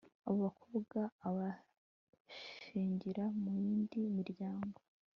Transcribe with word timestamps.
abo 0.25 0.37
bakobwa 0.45 0.99
abashyingira 1.27 3.23
mu 3.41 3.51
yindi 3.61 3.99
miryango 4.17 4.79